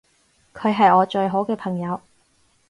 [0.55, 2.01] 佢係我最好嘅朋友